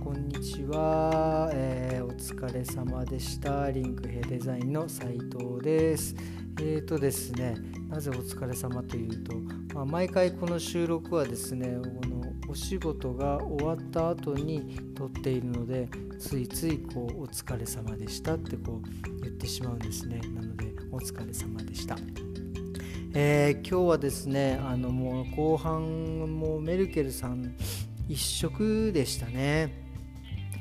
[0.00, 3.70] こんにちは、えー、お疲れ様でした。
[3.70, 6.14] リンクヘデザインの斉藤です。
[6.60, 7.56] えーとですね
[7.88, 9.34] なぜお疲れ様というと、
[9.74, 15.88] まあ、毎回この収録はですねこのお仕事が終わった後に撮っているので
[16.18, 20.20] ついついこうお疲れ様でしたってこう言ってしまうんですね。
[20.34, 21.96] なのでお疲れ様でした。
[23.16, 27.54] えー、今日はですねあのもう後半もメルケルさん
[28.08, 29.83] 一色でしたね。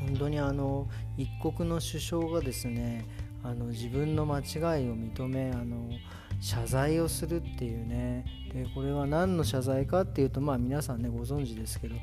[0.00, 3.04] 本当にあの一国の首相がですね
[3.42, 4.44] あの自分の間違い
[4.88, 5.88] を認めあの
[6.40, 8.24] 謝罪をするっていうね。
[8.52, 11.96] でこれは何の謝罪かっていうとまあ皆さんねご存知ですけど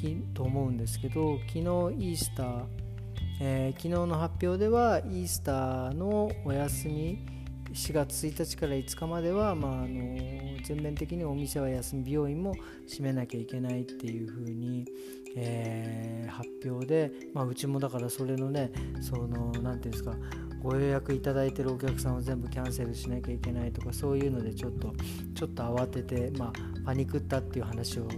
[0.00, 2.64] きと思うんですけど昨日イースター、
[3.40, 7.39] えー、昨日の発表ではイースターのお休み
[7.72, 10.18] 4月1日から5日までは、まあ、あの
[10.64, 12.54] 全面的にお店は休み美容院も
[12.88, 14.86] 閉めなきゃいけないっていう風に、
[15.36, 20.14] えー、発表で、まあ、うちもだからそれのねその何て言うんですか
[20.62, 24.92] ご予約いただいてるお客さんを全部キャンセルしなきゃいけないとかそういうのでちょっと
[25.34, 26.52] ちょっと慌てて、まあ、
[26.84, 28.08] パニクったっていう話を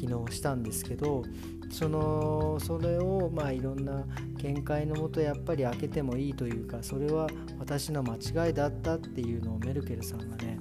[0.00, 1.24] 昨日したんですけど
[1.70, 4.04] そのそれをまあいろんな
[4.42, 7.26] 見解のもとやっぱり開けてもいいというかそれは
[7.58, 10.58] 私の間違いだったっていうのをメルケルさんがね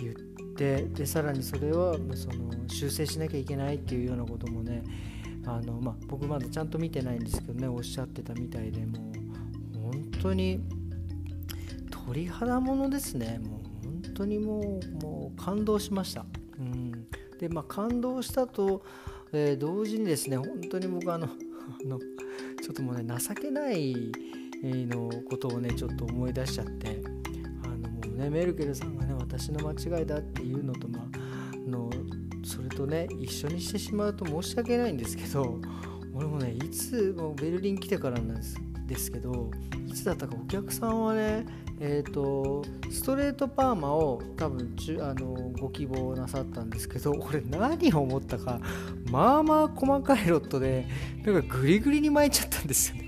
[0.00, 0.14] 言っ
[0.56, 4.82] てでさらにそれはその修正しなきゃいけないっていうようなこともね
[5.44, 9.12] あの、まあ、僕まだちゃんと見てないんですけどねおっしゃってたみたいでも
[9.74, 10.60] う本当に
[11.90, 16.24] 鳥肌ものですねもう本当にもうもう感動しました。
[16.58, 17.06] うん、
[17.38, 18.82] でまあ感動したと
[19.32, 23.94] えー、同時にですね本当に僕あの あのちょっともうね情けない
[24.62, 27.02] のことをねちょっと思い出しちゃって
[27.62, 31.90] あのもうねメルケルさんがね私の間違いだっていうのとまあの
[32.42, 35.60] それとね一緒にしてしまうと申し訳ないんですけど
[36.14, 38.56] 俺もねいつもベルリン来てからなんです
[38.86, 39.50] ですけど
[39.86, 41.44] いつだったかお客さんはね
[41.80, 48.60] えーと、ストレートパーマを多分あのご希望なさったんですけど 俺何を思ったか
[49.10, 50.86] まあまあ細かいロットで
[51.24, 53.04] なんかグリグリに巻いちゃったんですよね。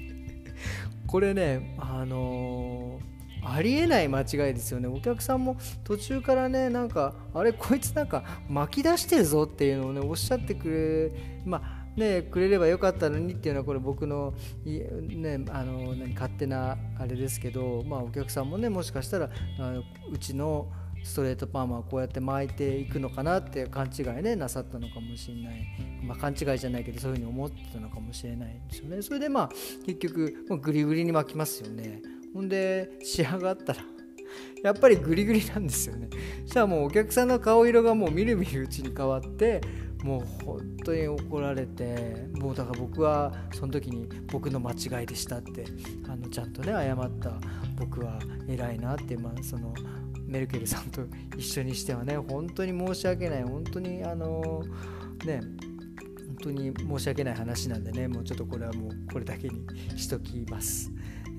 [1.06, 4.86] これねあのー、ありえない間違いですよね。
[4.86, 14.34] お客さんも途中からねなんかあれこいつなんか巻き出してるぞっていうのをねおっしゃってくれまあね、くれればよかったのにっていうのはこれ僕の,、
[14.64, 20.68] ね、あの何勝手なあれですけど、まあ、お客さんもねもしかしたらあのうちの
[21.02, 25.66] ストレートパーマはこうやって巻いていくのかなって勘違いねなさったのかもしれない、
[26.02, 29.02] まあ、勘違いじゃないけどそういうふうに思ってたのかもしれないですよね。
[29.02, 29.50] それでまあ
[29.86, 32.02] 結局もうグリグリに巻きますよね。
[32.34, 33.80] ほんで仕上がったら
[34.62, 36.08] やっぱりグリグリなんですよね。
[36.42, 39.60] そしたらもうお客さんの顔色がもうみるみるうちに変わって
[40.02, 45.64] もう本当に怒られてもうだから僕はその時に僕の間違いでしたって
[46.08, 47.32] あのちゃんとね謝った
[47.78, 48.18] 僕は
[48.48, 49.74] 偉いなって、まあ、その
[50.26, 51.02] メルケルさんと
[51.36, 54.62] 一緒にしてはね本当に申し訳ない本当にあの
[55.24, 55.40] ね
[56.28, 60.90] 本当に申し訳ない話なんでねもうちょっとこれはもうこれだけにしときます。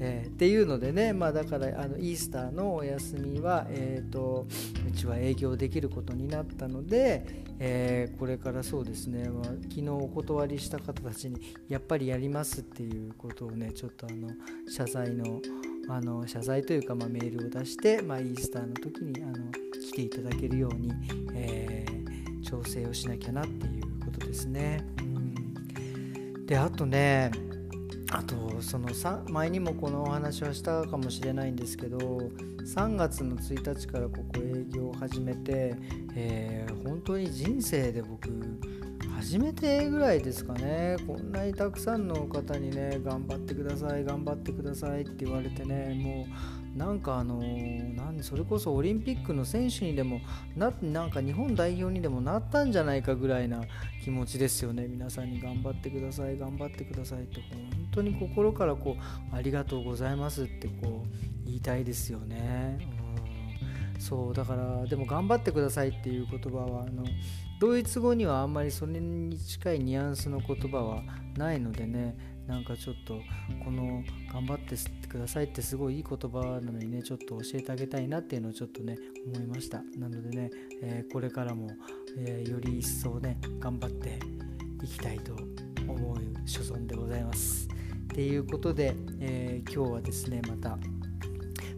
[0.03, 4.47] えー、っていうのでね、まあ、だからあのイースターのお休みは、えーと、
[4.87, 7.23] うちは営業できることになったので、
[7.59, 14.29] えー、これからそうですね、まあ、昨日お断りした方たちにやっぱりやりますっていうことをねちょっとあの
[14.67, 15.39] 謝罪の
[15.87, 20.91] あの謝罪というか、まあ、メールを出して、まあ、イースターの時にあの来ていただけるように、
[21.33, 24.83] えー、調整をしなきゃなっていうことですね。
[24.99, 27.31] うん、であとね
[28.11, 28.89] あとその
[29.29, 35.75] 前にもこのお話はしたかもしれないんですけど3月の1日からここ営業を始めて、
[36.15, 38.29] えー、本当に人生で僕
[39.09, 40.97] 初めてぐらいですかね。
[41.07, 46.27] こんなにたくさんの方にね頑張ってください頑張ってくださいって言われてねも
[46.75, 50.21] うなんかあのなんそれこそオリンピックの選手にでも
[50.55, 53.61] ななんか日本代表にでもなったんじゃないかぐらいな
[54.03, 54.87] 気持ちですよね。
[54.87, 63.00] 皆さんに頑張ってください頑張ってくださいって本当に心からこうありがとうございますってこう言いたいですよね。
[64.01, 67.05] そうだからでも頑張ってくださいっていう言葉はあの
[67.59, 71.03] ドイツ語にはあんまりそれに近いニュアンスの言葉は
[71.37, 72.17] ないのでね
[72.47, 73.21] なんかちょっと
[73.63, 74.03] この
[74.33, 74.75] 頑張って
[75.07, 79.83] くださいってすごいいい言葉なのにねちょっと教えてあげたいなっていうのをちょっとね思いました。
[79.95, 80.49] なのでね、
[80.81, 81.69] えー、これからも、
[82.17, 84.19] えー、より一層ね頑張って
[84.83, 85.33] いきたいと
[85.87, 86.17] 思う
[86.47, 87.67] 所存でございます。
[87.67, 90.79] っていうことで、えー、今日はですねまた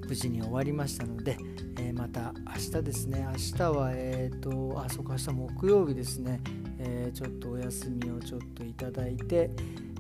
[0.08, 1.38] 無事に終わりましたので、
[1.84, 6.40] えー、また明日ですね明日はえっ、ー、とあそうか明日木曜日ですね、
[6.80, 9.50] えー、ちょっとお休みをちょっといただいて、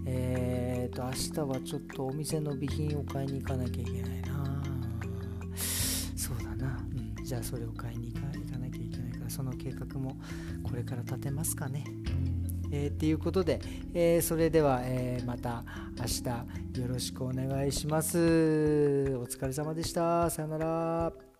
[0.05, 4.63] えーと、明日はちょっとお店の備品を買いに行かなきゃいけないな。
[6.15, 6.79] そうだな。
[7.17, 8.33] うん、じゃあそれを買いに行かな
[8.69, 10.17] きゃいけないから、その計画も
[10.63, 11.83] これから立てますかね。
[12.71, 13.59] えー、っていうことで、
[13.93, 15.63] えー、それでは、えー、また
[15.99, 18.17] 明日よろしくお願いします。
[18.17, 20.29] お疲れ様でした。
[20.29, 21.32] さよなら。